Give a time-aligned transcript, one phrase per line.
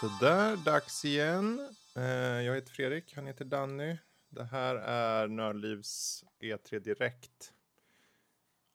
[0.00, 1.68] Sådär, dags igen.
[1.96, 2.04] Eh,
[2.42, 3.96] jag heter Fredrik, han heter Danny.
[4.28, 7.52] Det här är Nördlivs E3 Direkt.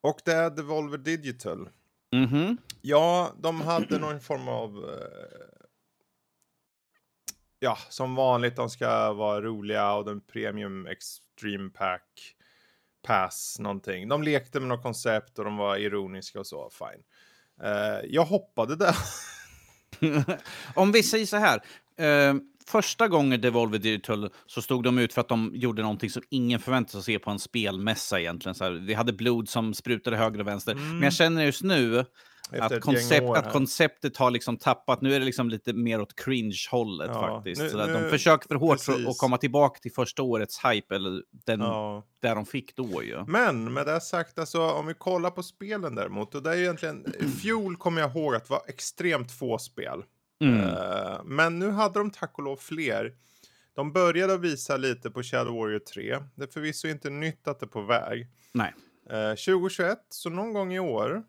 [0.00, 1.68] Och det är Devolver Digital.
[2.12, 2.56] Mhm.
[2.80, 4.90] Ja, de hade någon form av...
[4.90, 5.66] Eh,
[7.58, 12.36] ja, som vanligt, de ska vara roliga och den Premium Extreme Pack
[13.02, 14.08] Pass någonting.
[14.08, 17.04] De lekte med något koncept och de var ironiska och så, fine.
[17.62, 18.96] Eh, jag hoppade där.
[20.74, 21.62] Om vi säger så här.
[21.96, 22.34] Eh,
[22.66, 26.60] första gången Devolver Digital så stod de ut för att de gjorde någonting som ingen
[26.60, 28.54] förväntade sig att se på en spelmässa egentligen.
[28.54, 30.74] Så här, vi hade blod som sprutade höger och vänster.
[30.74, 32.04] Men jag känner just nu
[32.60, 35.00] att, koncept, att konceptet har liksom tappat.
[35.00, 37.60] Nu är det liksom lite mer åt cringe-hållet Ja, faktiskt.
[37.74, 39.06] nu- nu- de försöker för hårt precis.
[39.08, 42.04] att komma tillbaka till första årets hype, eller den, Ja.
[42.22, 43.24] där de fick då ju.
[43.26, 46.34] Men med det sagt, alltså, om vi kollar på spelen däremot.
[46.34, 50.02] Och det är egentligen, i fjol kommer jag ihåg att det var extremt få spel.
[50.42, 50.60] Mm.
[50.60, 53.14] Eh, men nu hade de tack och lov fler.
[53.74, 56.18] De började visa lite på Shadow Warrior 3.
[56.34, 58.26] Det är förvisso inte nytt att det är på väg.
[58.52, 58.74] Nej.
[59.10, 61.22] Eh, 2021, så någon gång i år.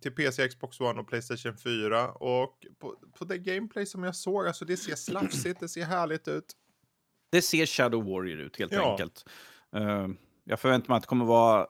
[0.00, 2.08] Till PC, Xbox One och Playstation 4.
[2.12, 6.28] Och på, på det gameplay som jag såg, alltså det ser slafsigt, det ser härligt
[6.28, 6.56] ut.
[7.30, 8.90] Det ser Shadow Warrior ut helt Ja.
[8.90, 9.24] enkelt.
[9.76, 10.08] Eh,
[10.44, 11.66] jag förväntar mig att det kommer vara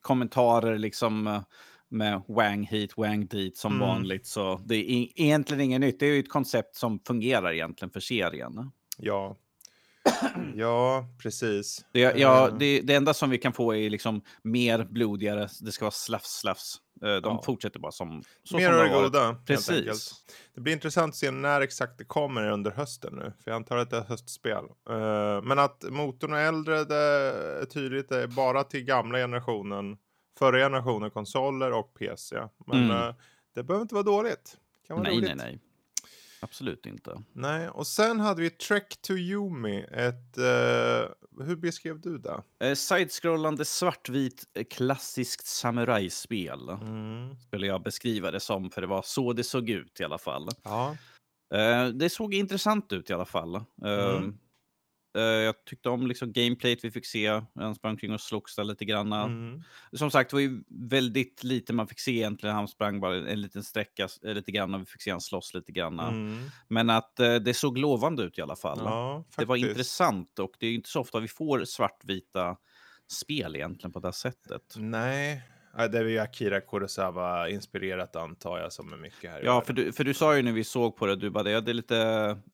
[0.00, 1.42] kommentarer liksom
[1.90, 3.88] med wang hit, wang dit som Mm.
[3.88, 4.26] vanligt.
[4.26, 6.00] Så det är egentligen inget nytt.
[6.00, 8.70] Det är ju ett koncept som fungerar egentligen för serien.
[8.98, 9.36] Ja.
[10.54, 11.84] Ja, precis.
[11.92, 15.48] Det, ja, Eh, det, det enda som vi kan få är liksom mer blodigare.
[15.60, 16.76] Det ska vara slafs, slafs.
[17.02, 17.42] Eh, De Ja.
[17.46, 20.12] fortsätter bara som, så Mer av det goda, Precis.
[20.54, 23.32] Det blir intressant att se när exakt det kommer under hösten nu.
[23.44, 24.64] För jag antar att det är höstspel.
[24.90, 26.96] Eh, men att motorn är äldre, det
[27.62, 28.08] är tydligt.
[28.08, 29.96] Det är bara till gamla generationen.
[30.38, 32.36] Förra generationen konsoler och PC.
[32.66, 32.96] Men Mm.
[32.96, 33.14] eh,
[33.54, 34.56] det behöver inte vara dåligt.
[34.82, 35.28] Det kan vara Nej, roligt.
[35.36, 35.60] nej, nej.
[36.40, 37.22] Absolut inte.
[37.32, 39.82] Nej, och sen hade vi Trek to Yumi.
[39.82, 42.42] Ett, eh, hur beskrev du det?
[42.60, 46.68] Eh, Sidescrollande svartvit eh, klassiskt samurajspel.
[46.68, 47.36] Mm.
[47.46, 50.48] skulle jag beskriva det som, för det var så det såg ut i alla fall.
[50.62, 50.96] Ja.
[51.54, 53.54] Eh, det såg intressant ut i alla fall.
[53.54, 53.62] Eh,
[54.16, 54.38] Mm.
[55.18, 57.42] Eh, jag tyckte om liksom gameplayet vi fick se.
[57.54, 59.22] Han sprang omkring och slogs där lite granna.
[59.24, 59.62] Mm.
[59.92, 62.56] Som sagt, det var ju väldigt lite man fick se egentligen.
[62.56, 65.54] Han sprang bara en liten sträcka eh, lite grann och vi fick se han slåss
[65.54, 66.00] lite grann.
[66.00, 66.50] Mm.
[66.68, 68.80] Men att eh, det såg lovande ut i alla fall.
[68.84, 72.56] Ja, det var intressant och det är inte så ofta vi får svartvita
[73.10, 74.74] spel egentligen på det här sättet.
[74.76, 75.42] Nej,
[75.76, 79.72] Ja, det är ju Akira Kurosawa inspirerat antar jag som är mycket här Ja, för
[79.72, 81.96] du, för du sa ju när vi såg på det, du bara, det är lite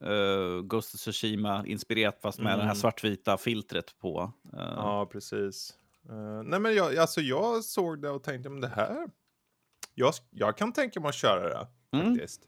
[0.05, 2.75] uh, Ghost of Tsushima inspirerat fast med det här Mm.
[2.77, 4.33] svartvita filtret på.
[4.53, 5.75] Eh, Ja, precis.
[6.09, 9.09] Eh, nej, men jag, alltså, jag såg det och tänkte, men det här...
[9.95, 11.67] Jag, jag kan tänka mig att köra det,
[11.99, 12.11] Mm.
[12.15, 12.41] faktiskt.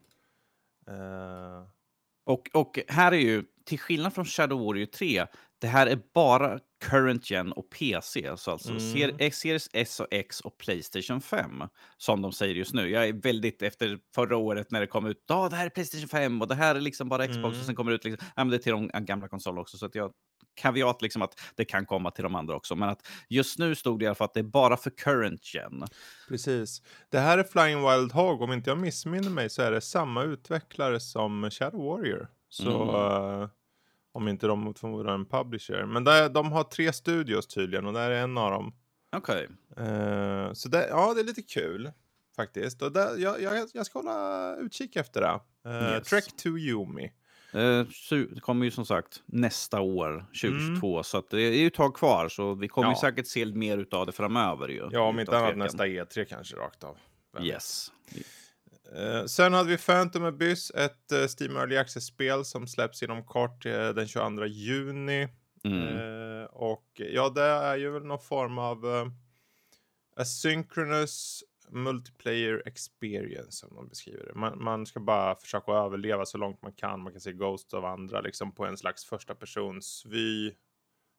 [0.88, 1.62] Eh,
[2.24, 5.26] och, och här är ju, till skillnad från Shadow Warrior 3,
[5.58, 8.80] det här är bara current gen och PC, så alltså Mm.
[8.80, 11.62] ser, Series S och X och Playstation 5,
[11.96, 12.90] som de säger just nu.
[12.90, 16.08] Jag är väldigt efter förra året när det kom ut, ja, det här är Playstation
[16.08, 17.60] 5 och det här är liksom bara Xbox Mm.
[17.60, 19.78] och sen kommer det ut, liksom, ja, men det är till de gamla konsoler också,
[19.78, 20.12] så att jag
[20.60, 22.76] kaviat liksom att det kan komma till de andra också.
[22.76, 25.54] Men att just nu stod det i alla fall att det är bara för current
[25.54, 25.84] gen.
[26.28, 26.82] precis.
[27.10, 28.42] Det här är Flying Wild Hog.
[28.42, 32.28] Om inte jag missminner mig så är det samma utvecklare som Shadow Warrior.
[32.48, 32.82] Så...
[32.82, 33.42] Mm.
[33.42, 33.48] eh,
[34.16, 35.86] om inte de förmodar en publisher.
[35.86, 38.74] Men där, de har tre studios tydligen och där är en av dem.
[39.16, 39.48] Okej.
[39.76, 41.90] Eh, så det, ja, det är lite kul
[42.36, 42.82] faktiskt.
[42.82, 45.40] Och där, jag, jag, jag ska hålla utkik efter det.
[45.70, 46.08] Uh, Yes.
[46.08, 47.04] Trek to Yumi.
[47.52, 47.84] Eh,
[48.34, 51.04] det kommer ju som sagt nästa år, 2022, Mm.
[51.04, 52.28] så det är ju ett tag kvar.
[52.28, 53.00] Så vi kommer ju Ja.
[53.00, 54.68] säkert se mer av det framöver.
[54.68, 56.96] Ju, Ja, om inte annat nästa E3 kanske rakt av.
[57.42, 57.92] Yes.
[58.94, 63.66] Eh, sen hade vi Phantom Abyss, ett uh, Steam Early Access-spel som släpps inom kort
[63.66, 65.28] eh, den 22 juni.
[65.64, 65.96] Mm.
[65.96, 69.10] Eh, och ja, det är ju väl någon form av
[70.16, 74.34] asynchronous multiplayer experience som de beskriver det.
[74.34, 77.00] Man, man ska bara försöka överleva så långt man kan.
[77.00, 80.52] Man kan se Ghost av andra liksom på en slags första persons vy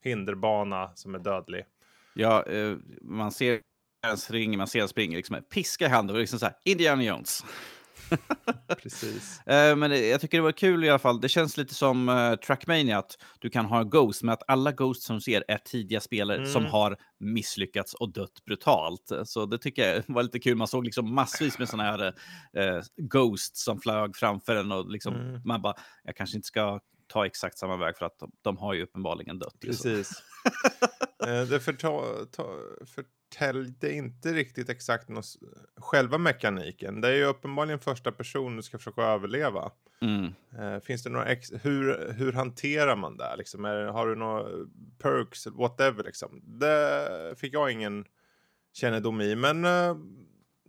[0.03, 1.65] hinderbana som är dödlig.
[2.13, 3.59] Ja, eh, man ser
[4.11, 7.03] en springer, man ser en springer liksom piska i handen och liksom så här, Indiana
[7.03, 7.45] Jones.
[8.81, 9.41] Precis.
[9.47, 11.21] Eh, men det, jag tycker det var kul i alla fall.
[11.21, 14.71] Det känns lite som uh, Trackmania, att du kan ha en Ghost, men att alla
[14.71, 16.49] Ghosts som ser är tidiga spelare Mm.
[16.49, 19.11] som har misslyckats och dött brutalt.
[19.25, 20.55] Så det tycker jag var lite kul.
[20.55, 25.15] Man såg liksom massvis med sådana här uh, Ghosts som flög framför en och liksom,
[25.15, 25.41] Mm.
[25.45, 25.73] man bara,
[26.03, 29.39] jag kanske inte ska ta exakt samma väg för att de, de har ju uppenbarligen
[29.39, 29.55] dött.
[29.61, 29.91] liksom.
[29.91, 30.23] Precis.
[31.27, 31.89] eh, det förta,
[32.31, 32.43] ta,
[32.95, 35.25] för, förtäljde inte riktigt exakt något,
[35.77, 37.01] själva mekaniken.
[37.01, 39.71] Det är ju uppenbarligen första person du ska försöka överleva.
[40.01, 40.33] Mm.
[40.59, 43.35] Eh, finns det några ex hur, hur hanterar man det?
[43.37, 43.65] Liksom?
[43.65, 44.43] Är, har du några
[44.99, 46.41] perks, whatever liksom?
[46.59, 48.05] Det fick jag ingen
[48.73, 49.35] kännedom i.
[49.35, 49.97] Men, eh,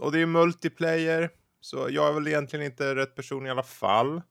[0.01, 4.23] och det är multiplayer, så jag är väl egentligen inte rätt person i alla fall.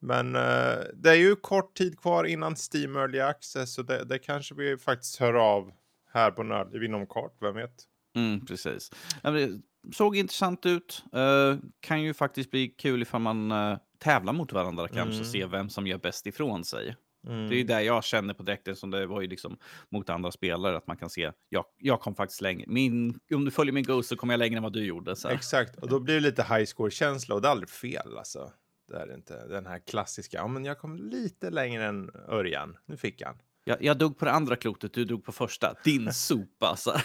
[0.00, 4.18] Men eh, det är ju kort tid kvar innan Steam Early Access, så det, det
[4.18, 5.72] kanske vi faktiskt hör av
[6.12, 7.74] här på Nördliv inom kort, vem vet?
[8.16, 8.90] Mm, precis.
[9.92, 11.04] Såg intressant ut.
[11.12, 15.24] Eh, kan ju faktiskt bli kul ifall man uh, tävlar mot varandra kanske, Mm.
[15.24, 16.96] se vem som gör bäst ifrån sig.
[17.26, 17.48] Mm.
[17.48, 19.58] Det är ju det jag känner på direkten som det var ju liksom
[19.90, 22.64] mot andra spelare, att man kan se, jag, jag kom faktiskt längre.
[22.68, 25.16] Min, om du följer min Ghost så kom jag längre än vad du gjorde.
[25.16, 25.28] Så.
[25.28, 28.52] Exakt, och då blir det lite high score-känsla och det är aldrig fel alltså.
[28.88, 29.46] Det är inte.
[29.46, 33.38] Den här klassiska, ja men jag kom lite längre än Örjan, nu fick han.
[33.64, 35.74] Jag, jag dog på det andra klotet, du dog på första.
[35.84, 36.96] Din sopa alltså.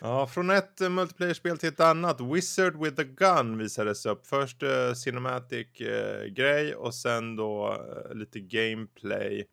[0.00, 2.20] Ja, från ett uh, multiplayer-spel till ett annat.
[2.20, 4.26] Wizard with a Gun visades upp.
[4.26, 9.46] Först uh, cinematic-grej och sen då eh, lite gameplay.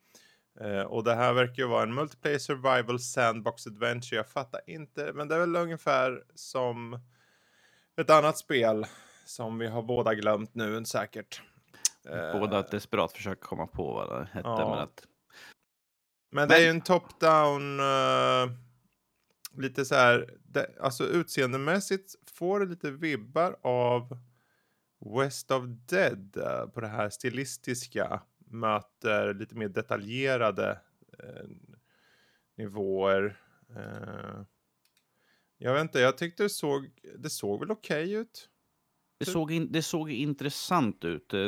[0.62, 4.16] Eh, och det här verkar ju vara en multiplayer survival sandbox adventure.
[4.16, 7.00] Jag fattar inte, men det är väl ungefär som
[7.98, 8.86] ett annat spel
[9.26, 11.42] som vi har båda glömt nu säkert.
[12.10, 14.48] Eh, Båda ett desperat försök komma på vad det hette.
[14.50, 14.70] Ja.
[14.70, 15.06] Men att,
[16.32, 18.52] Men det är Men- ju en top-down, eh,
[19.58, 24.18] lite så här, det, alltså utseendemässigt får det lite vibbar av
[25.20, 30.80] West of Dead eh, på det här stilistiska, möter lite mer detaljerade
[31.20, 31.46] eh,
[32.56, 33.42] nivåer.
[35.58, 38.50] Jag vet inte, jag tyckte det såg, det såg väl okej ut.
[39.18, 41.40] Det, såg in, det såg intressant ut eh,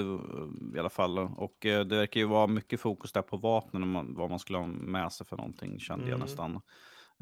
[0.75, 1.17] i alla fall.
[1.19, 4.39] Och eh, det verkar ju vara mycket fokus där på vapnen och man, vad man
[4.39, 6.25] skulle ha med sig för någonting kände jag Mm.
[6.25, 6.61] nästan.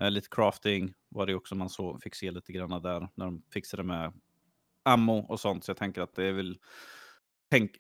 [0.02, 3.44] Eh, lite crafting var det också man så, fick se lite grann där när de
[3.54, 4.14] fixade med
[4.84, 5.64] ammo och sånt.
[5.64, 6.58] Så jag tänker att det är väl...
[7.52, 7.72] Tänk,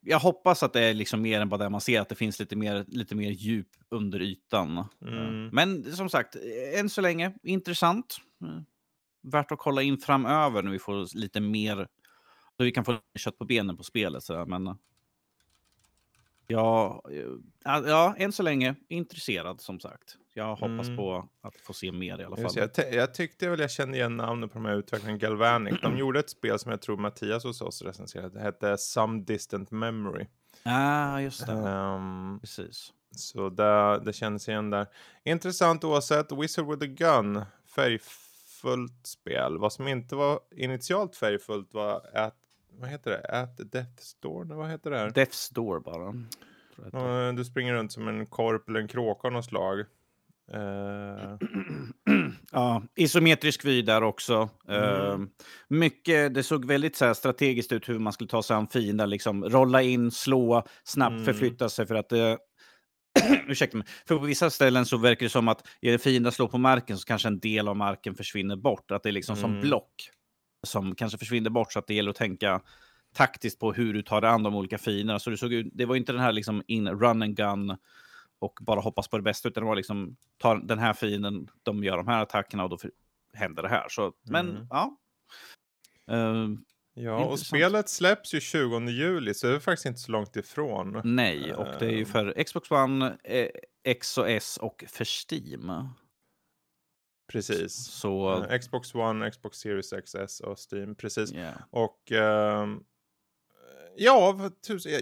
[0.00, 2.40] jag hoppas att det är liksom mer än bara det man ser, att det finns
[2.40, 4.84] lite mer, lite mer djup under ytan.
[5.02, 5.48] Mm.
[5.52, 6.36] Men som sagt,
[6.74, 8.16] än så länge intressant.
[9.22, 11.88] Värt att kolla in framöver när vi får lite mer,
[12.58, 14.22] så vi kan få kött på benen på spelet.
[14.24, 14.46] Så där.
[14.46, 14.74] Men eh,
[16.46, 17.18] ja, eh,
[17.64, 20.16] ja, ja, än så länge intresserad som sagt.
[20.34, 20.96] Jag hoppas Mm.
[20.96, 22.50] på att få se mer i alla fall.
[22.54, 25.80] Jag, jag tyckte väl jag kände igen namnet på de här utvecklarna, Galvanic.
[25.82, 28.28] De gjorde ett spel som jag tror Mattias hos oss recenserade.
[28.38, 30.26] Det hette Some Distant Memory.
[30.62, 31.52] ah, just det.
[31.52, 32.92] Ehm, Precis.
[33.16, 34.86] så det, det känns igen där.
[35.24, 36.32] Intressant oavsett.
[36.32, 37.42] Wizard with a Gun.
[37.74, 39.58] Färgfullt spel.
[39.58, 42.36] Vad som inte var initialt färgfullt var att,
[42.78, 43.20] vad heter det?
[43.42, 44.44] At Death's Door?
[44.44, 45.10] Vad heter det här?
[45.10, 46.12] Death's Door bara.
[46.12, 46.26] det-
[46.92, 49.80] Ja, Du springer runt som en korp eller en kråka av något slag.
[50.52, 51.36] Eh,
[52.52, 54.48] Ja, isometrisk vy där också.
[54.68, 54.82] Mm.
[55.22, 55.28] Eh,
[55.68, 59.06] mycket, det såg väldigt så här, strategiskt ut hur man skulle ta sig an fiender.
[59.06, 61.24] Liksom, rolla in, slå, snabbt Mm.
[61.24, 62.12] förflytta sig för att...
[62.12, 62.34] Eh,
[63.48, 63.86] ursäkta mig.
[64.08, 67.04] För på vissa ställen så verkar det som att är fienden slår på marken så
[67.06, 68.90] kanske en del av marken försvinner bort.
[68.90, 69.62] Att det är liksom som Mm.
[69.62, 70.10] block
[70.68, 71.72] som kanske försvinner bort.
[71.72, 72.60] Så att det gäller att tänka
[73.14, 75.18] taktiskt på hur du tar dig an de olika fienderna.
[75.18, 77.76] Så det, såg ut, det var inte den här liksom in run and gun
[78.38, 81.84] och bara hoppas på det bästa, utan det var liksom, tar den här fienden, de
[81.84, 82.78] gör de här attackerna och då
[83.34, 83.86] händer det här.
[83.88, 84.66] Så, men Mm.
[84.70, 84.96] ja.
[86.10, 86.48] Eh,
[86.94, 91.00] ja, och spelet släpps ju 20 juli så det är faktiskt inte så långt ifrån.
[91.04, 92.06] nej, och det är ju Ehm.
[92.06, 93.48] för Xbox One, eh,
[93.84, 95.88] X och S och för Steam.
[97.32, 97.74] Precis.
[97.74, 100.94] Så, Eh, Xbox One, Xbox Series XS och Steam.
[100.94, 101.32] Precis.
[101.32, 101.50] ja.
[101.70, 102.80] Och ehm,
[103.96, 104.50] ja,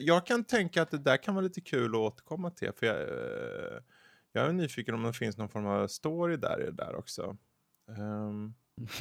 [0.00, 2.72] jag- kan tänka att det där kan vara lite kul att återkomma till.
[2.72, 3.78] För jag, eh,
[4.32, 7.36] jag är nyfiken om det finns någon form av story där i det där också.
[7.98, 8.54] Ehm,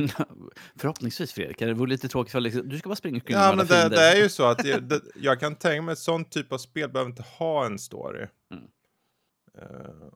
[0.76, 3.68] Förhoppningsvis Fredrik, det vore lite tråkigt för liksom, du ska bara springa kunna ja, men
[3.68, 6.52] det, det är ju så att jag, det, jag kan tänka mig att sån typ
[6.52, 8.28] av spel behöver inte ha en story.
[8.54, 8.64] Mm.
[9.58, 10.08] Eh,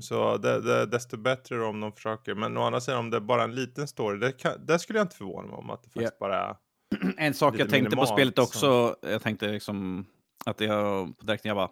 [0.00, 2.34] så det, det, desto bättre om de försöker.
[2.34, 4.98] Men å andra sidan om det är bara en liten story, det, kan, det skulle
[4.98, 6.56] jag inte förvåna mig om att det faktiskt bara är.
[7.16, 8.42] En sak jag tänkte på minimalt, spelet så.
[8.42, 10.06] också, jag tänkte liksom
[10.46, 11.70] att jag på direkten jag bara,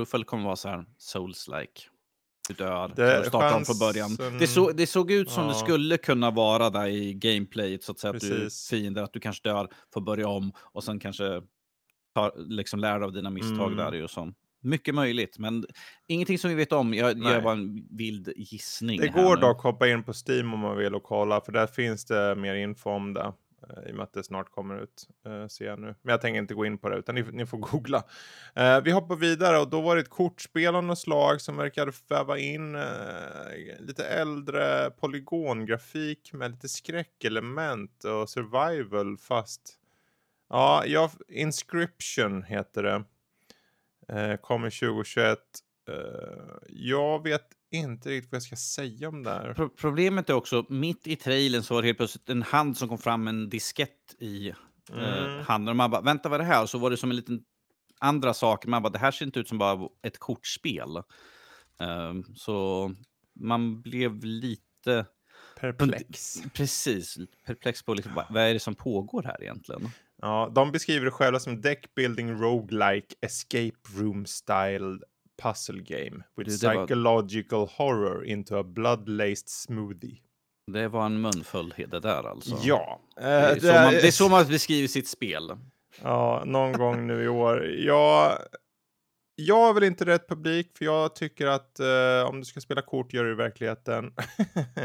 [0.00, 1.82] Ruffel kommer vara så här souls-like.
[2.48, 4.38] Du dör, Det- så du startar om från början.
[4.38, 5.48] Det, så, det såg ut som Ja.
[5.48, 8.68] det skulle kunna vara där i gameplayet, så att säga, att du Precis.
[8.68, 11.42] fiender, att du kanske dör, får börja om och sen kanske
[12.14, 13.76] tar, liksom lär dig av dina misstag Mm.
[13.76, 14.02] där.
[14.02, 14.32] Och så.
[14.66, 15.64] Mycket möjligt, men
[16.06, 16.94] ingenting som vi vet om.
[16.94, 17.32] Jag Nej.
[17.32, 19.00] gör bara en vild gissning.
[19.00, 21.66] Det går dock att hoppa in på Steam om man vill och kolla, för där
[21.66, 23.32] finns det mer info om det.
[23.62, 25.94] Eh, I och med att det snart kommer ut, eh, ser jag nu.
[26.02, 28.02] Men jag tänker inte gå in på det, utan ni, ni får googla.
[28.54, 31.94] Eh, vi hoppar vidare och då var det ett kortspel av något slag som verkar
[32.08, 32.82] väva in eh,
[33.78, 39.78] lite äldre polygongrafik med lite skräckelement och survival fast...
[40.48, 43.04] Ja, ja Inscription heter det.
[44.12, 45.38] Eh, kommer 2021.
[45.88, 45.94] Eh,
[46.68, 49.54] jag vet inte riktigt vad jag ska säga om det här.
[49.54, 52.88] Pro problemet är också, mitt i trailern så var det helt plötsligt en hand som
[52.88, 54.52] kom fram med en diskett i
[54.92, 55.04] Mm.
[55.38, 55.68] eh, handen.
[55.72, 56.62] Och man bara, vänta vad är det här?
[56.62, 57.40] Och så var det som en liten
[58.00, 58.68] andra saker.
[58.68, 61.02] Man bara, det här ser inte ut som bara ett kortspel.
[62.36, 62.90] Så
[63.40, 65.06] man blev lite,
[65.60, 66.42] Perplex.
[66.54, 69.88] precis, perplex på liksom, vad är det som pågår här egentligen?
[70.22, 74.98] Ja, de beskriver det själva som deck building roguelike escape room style
[75.42, 80.18] puzzle game with det var- psychological horror into a blood-laced smoothie.
[80.72, 82.56] Det var en munfull det där alltså.
[82.62, 85.56] Ja, eh, Det är, så man, det är så man beskriver sitt spel.
[86.02, 87.66] Ja, någon gång nu i år.
[87.66, 88.38] Jag,
[89.34, 92.82] jag är väl inte rätt publik, för jag tycker att eh, om du ska spela
[92.82, 94.12] kort, gör det i verkligheten.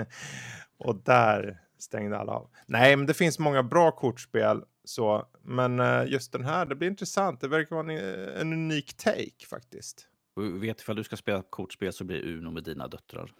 [0.77, 2.49] Och där stängde alla av.
[2.65, 5.27] Nej, men det finns många bra kortspel, så.
[5.43, 7.41] men eh, just den här, det blir intressant.
[7.41, 7.99] Det verkar vara en,
[8.41, 10.07] en unik take faktiskt.
[10.35, 13.33] Och vet ifall du ska spela kortspel så blir Uno med dina döttrar.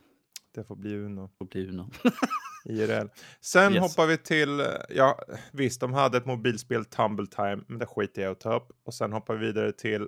[0.56, 1.30] Det får bli Uno.
[1.38, 1.90] Och blir Uno.
[2.66, 3.08] IRL.
[3.42, 3.82] Sen Yes.
[3.82, 5.20] hoppar vi till, eh, ja
[5.52, 8.72] visst de hade ett mobilspel Tumble Time, men det skiter jag i att ta upp.
[8.84, 10.08] Och sen hoppar vi vidare till eh,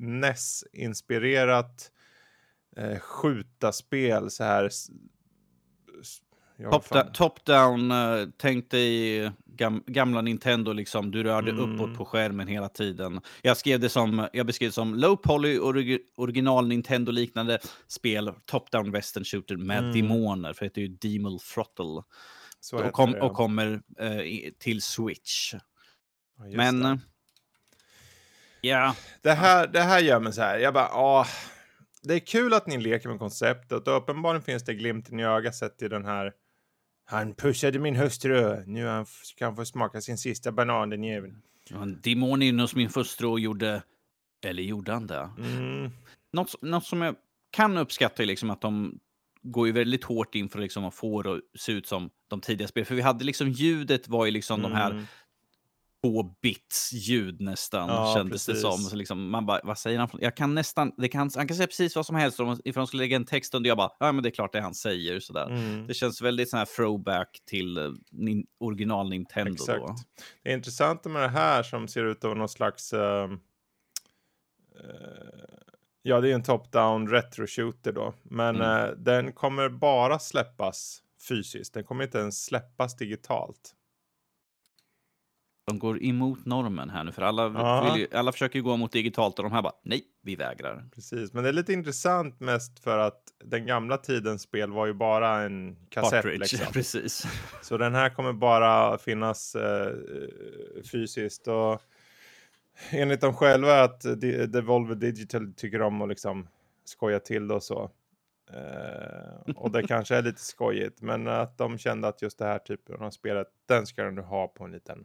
[0.00, 1.90] NES-inspirerat
[2.76, 4.70] eh, skjuta-spel så här.
[6.70, 11.10] Vad Top, eh, tänk dig gam, gamla Nintendo, liksom.
[11.10, 11.74] du rörde Mm.
[11.74, 13.20] uppåt på skärmen hela tiden.
[13.42, 18.70] Jag, skrev det som, jag beskrev det som low poly, origi, original Nintendo-liknande spel, top
[18.70, 19.92] down western shooter med Mm.
[19.92, 22.02] demoner, för det heter ju Demon Throttle.
[22.60, 23.82] Så Och, kom, det, och kommer
[24.22, 25.54] i- till Switch.
[25.54, 25.60] Ja,
[26.56, 26.88] Men, det.
[26.88, 26.96] eh,
[28.60, 30.58] ja, Det här, det här gör mig så här.
[30.58, 31.26] Jag bara, ah,
[32.02, 35.54] det är kul att ni leker med konceptet och uppenbarligen finns det glimten i ögat
[35.54, 36.32] sett till den här.
[37.12, 38.62] Han pushade min hustru.
[38.66, 41.42] Nu ska han få smaka sin sista banan, den jäveln.
[41.70, 43.82] en demon in hos min fustru och gjorde,
[44.44, 45.30] eller gjorde han det?
[45.38, 45.90] Mm.
[46.32, 47.14] något, något som jag
[47.50, 48.98] kan uppskatta är liksom att de
[49.42, 52.40] går ju väldigt hårt in för liksom att få det att se ut som de
[52.40, 52.86] tidiga spelen.
[52.86, 55.06] För vi hade liksom ljudet var ju liksom de här
[56.02, 58.62] Två bits ljud nästan Ja, kändes det precis.
[58.62, 58.78] som.
[58.78, 60.08] Så liksom, man bara, vad säger han?
[60.20, 63.02] Jag kan nästan, det kan, han kan säga precis vad som helst om de skulle
[63.02, 65.46] lägga en text under jag bara, ja men det är klart det han säger sådär.
[65.46, 65.86] Mm.
[65.86, 69.80] Det känns väldigt sån här throwback till uh, nin, original Nintendo Exakt.
[69.80, 69.96] då.
[70.42, 72.92] Det är intressant med det här som ser ut att vara någon slags...
[72.92, 73.32] ehm,
[74.80, 74.88] eh,
[76.02, 78.14] ja, det är en top-down retro-shooter då.
[78.22, 78.84] Men Mm.
[78.88, 81.74] eh, den kommer bara släppas fysiskt.
[81.74, 83.74] Den kommer inte ens släppas digitalt.
[85.64, 87.90] De går emot normen här nu, för alla, Ja.
[87.92, 90.84] vill ju, alla försöker ju gå mot digitalt och de här bara, nej, vi vägrar.
[90.94, 94.92] Precis, men det är lite intressant mest för att den gamla tidens spel var ju
[94.92, 96.24] bara en kassett.
[96.38, 96.72] Liksom.
[96.72, 97.26] precis.
[97.62, 99.92] Så den här kommer bara finnas eh,
[100.92, 101.48] fysiskt.
[101.48, 101.82] Och
[102.90, 104.00] enligt dem själva att
[104.52, 106.48] Devolver Digital tycker om att liksom
[106.84, 107.90] skoja till det och så.
[108.50, 112.58] Eh, och det kanske är lite skojigt, men att de kände att just det här
[112.58, 115.04] typen av spelet, den ska de nu ha på en liten,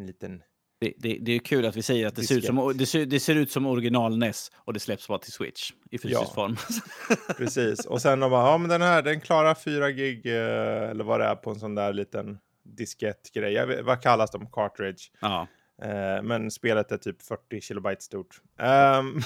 [0.00, 0.42] en liten
[0.80, 3.06] Det, det, det är kul att vi säger att det ser, ut som, det, ser,
[3.06, 6.32] det ser ut som original NES och det släpps bara till Switch i fysisk Ja.
[6.34, 6.56] form.
[7.36, 11.04] Precis, och sen de bara, ja men den här, den klarar 4 gig eh, eller
[11.04, 13.82] vad det är på en sån där liten diskettgrej.
[13.82, 14.50] Vad kallas de?
[14.50, 15.02] Cartridge.
[15.20, 15.46] ja.
[15.82, 18.40] Eh, men spelet är typ 40 kilobyte stort.
[18.58, 19.20] Ehm,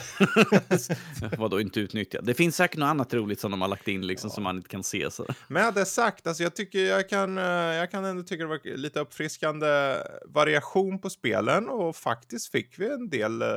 [1.39, 2.21] Vadå inte utnyttja?
[2.23, 4.69] Det finns säkert något annat roligt som de har lagt in liksom, som man inte
[4.69, 5.11] kan se.
[5.11, 5.27] Så.
[5.49, 8.77] med det sagt, alltså jag tycker jag kan, eh, jag kan ändå tycka det var
[8.77, 9.97] lite uppfriskande
[10.27, 13.49] variation på spelen och faktiskt fick vi en del eh,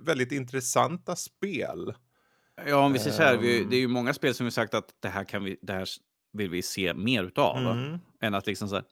[0.00, 1.94] väldigt intressanta spel.
[2.66, 3.70] Ja, om vi säger så här, vi, Ehm.
[3.70, 5.88] det är ju många spel som vi sagt att det här, kan vi, det här
[6.32, 7.56] vill vi se mer utav.
[7.58, 7.98] Mm.
[8.20, 8.84] Än att liksom så här,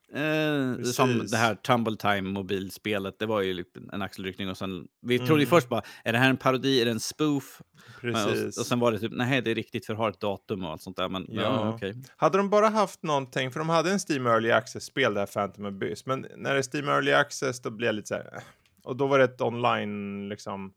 [0.79, 5.19] eh, som det här Tumble Time mobilspelet, det var ju en axelryckning och sen, vi
[5.19, 5.47] trodde ju Mm.
[5.47, 7.61] först bara, är det här en parodi, är det en spoof?
[8.03, 10.65] Men, och, och sen var det typ, nej det är riktigt för har ett datum
[10.65, 11.09] och allt sånt där.
[11.09, 11.75] Men ja, Ja.
[11.75, 11.95] okej.
[12.17, 16.07] Hade de bara haft någonting, för de hade en Steam Early Access-spel där, Phantom Abyss,
[16.07, 18.43] men när det är Steam Early Access då blir jag lite så här, eh.
[18.85, 20.73] och då var det ett online, liksom,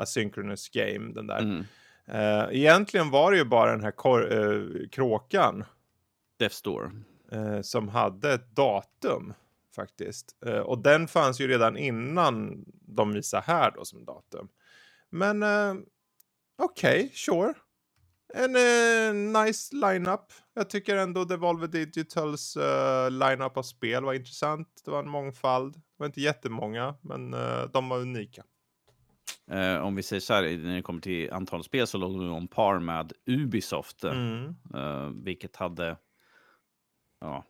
[0.00, 1.38] asynchronous game, den där.
[1.38, 1.64] Mm.
[2.10, 5.64] Eh, egentligen var det ju bara den här kor- eh, kråkan
[6.38, 6.90] Death Store.
[7.32, 9.34] eh, som hade ett datum
[9.76, 10.36] faktiskt.
[10.46, 14.48] Eh, och den fanns ju redan innan de visade här då som datum.
[15.10, 15.74] Men eh,
[16.62, 17.54] okej, sure.
[18.34, 20.32] En eh, nice lineup.
[20.54, 24.68] Jag tycker ändå Devolver Digitals uh, lineup av spel var intressant.
[24.84, 25.74] Det var en mångfald.
[25.74, 28.42] Det var inte jättemånga, men uh, de var unika.
[29.52, 32.32] Uh, om vi säger så här, när det kommer till antal spel så låg de
[32.32, 34.04] om par med Ubisoft.
[34.04, 34.54] Mm.
[35.24, 35.96] vilket hade
[37.20, 37.44] ja,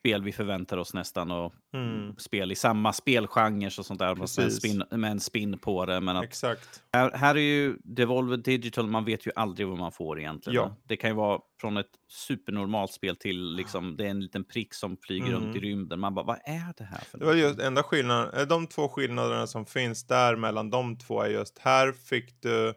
[0.00, 2.16] spel vi förväntar oss nästan och mm.
[2.16, 4.14] spel i samma spelgenre och sånt där.
[4.14, 6.00] Med en, spin, med en spin på det.
[6.00, 6.82] Men att, Exakt.
[6.92, 10.56] Här, här är ju Devolver Digital, man vet ju aldrig vad man får egentligen.
[10.56, 10.76] Ja.
[10.84, 14.74] Det kan ju vara från ett supernormalt spel till liksom, det är en liten prick
[14.74, 15.40] som flyger mm.
[15.40, 16.00] runt i rymden.
[16.00, 18.88] Man bara, vad är det här för Det var just enda skillnaden, eh, de två
[18.88, 22.74] skillnaderna som finns där mellan de två är just här fick du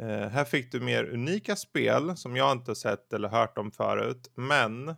[0.00, 4.30] Eh, här fick du mer unika spel som jag inte sett eller hört om förut.
[4.34, 4.94] Men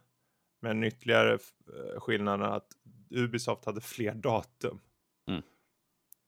[0.61, 2.67] men ytterligare eh, skillnaden att
[3.11, 4.81] Ubisoft hade fler datum.
[5.29, 5.43] Mm.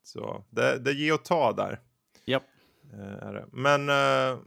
[0.02, 1.81] Så det, det ger och ta där.
[2.25, 2.43] Japp.
[2.43, 3.49] Yep.
[3.52, 4.41] Men uh,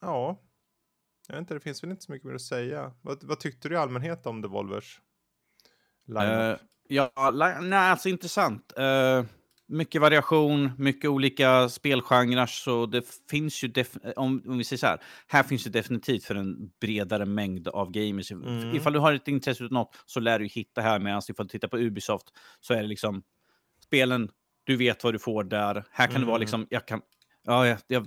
[0.00, 0.38] ja,
[1.28, 2.92] jag vet inte, det finns väl inte så mycket mer att säga.
[3.02, 5.00] Vad, vad tyckte du i allmänhet om Devolvers?
[6.08, 6.56] Uh,
[6.88, 7.30] ja,
[7.62, 8.72] nej, alltså intressant.
[8.78, 9.24] Uh,
[9.68, 12.46] mycket variation, mycket olika spelgenrer.
[12.46, 13.72] Så det finns ju,
[14.16, 17.90] om, om vi säger så här, här finns det definitivt för en bredare mängd av
[17.90, 18.32] gamers.
[18.32, 18.76] Mm.
[18.76, 20.98] Ifall du har ett intresse av något så lär du hitta här.
[20.98, 22.26] Medan ifall du tittar på Ubisoft
[22.60, 23.22] så är det liksom
[23.84, 24.30] spelen,
[24.64, 25.84] du vet vad du får där.
[25.90, 26.20] Här kan mm.
[26.20, 26.40] det vara mm.
[26.40, 27.00] liksom, jag kan,
[27.44, 28.06] ja, jag, jag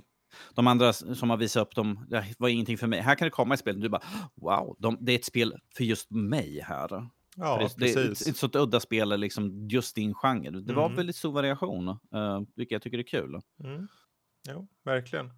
[0.54, 3.00] de andra som har visat upp dem, det var ingenting för mig.
[3.00, 4.02] Här kan det komma ett spel du bara,
[4.34, 7.08] wow, de, det är ett spel för just mig här.
[7.40, 8.18] Ja, det, precis.
[8.18, 10.50] Det är ett sånt udda spel, liksom just din genre.
[10.50, 10.96] Det var mm.
[10.96, 13.40] väldigt stor variation, uh, vilket jag tycker är kul.
[13.64, 13.88] Mm.
[14.48, 15.30] Jo, verkligen.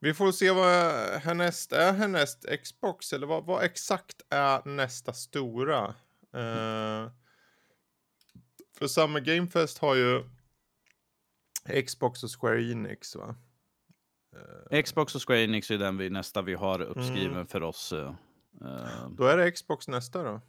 [0.00, 5.86] Vi får se vad härnäst är härnäst Xbox, eller vad, vad exakt är nästa stora?
[6.34, 7.10] Uh,
[8.78, 10.24] för Summer Game Fest har ju
[11.86, 13.36] Xbox och Square Enix va?
[14.72, 17.46] Uh, Xbox och Square Enix är den vi, nästa vi har uppskriven mm.
[17.46, 17.92] för oss.
[17.92, 18.14] Uh,
[19.10, 20.40] då är det Xbox nästa då?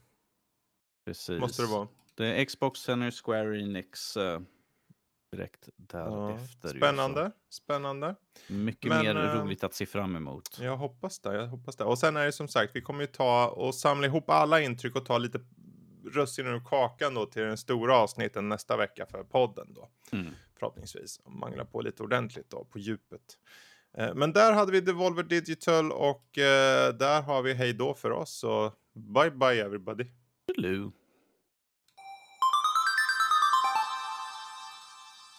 [1.05, 1.39] Precis.
[1.39, 1.87] Måste det vara.
[2.15, 4.39] Det är Xbox, sen Square Enix uh,
[5.31, 6.69] direkt därefter.
[6.73, 6.77] Ja.
[6.77, 8.15] Spännande, spännande.
[8.47, 10.57] Mycket Men, mer uh, roligt att se fram emot.
[10.61, 11.83] Jag hoppas det, jag hoppas det.
[11.83, 14.95] Och sen är det som sagt, vi kommer ju ta och samla ihop alla intryck
[14.95, 15.39] och ta lite
[16.05, 19.89] russinen ur kakan då till den stora avsnitten nästa vecka för podden då.
[20.11, 20.33] Mm.
[20.59, 21.21] Förhoppningsvis.
[21.25, 23.37] Mangla på lite ordentligt då, på djupet.
[23.97, 26.29] Eh, men där hade vi Devolver Digital och
[26.93, 28.31] där har vi hej då för oss.
[28.31, 30.05] Så bye bye everybody.
[30.47, 30.91] Toodaloo.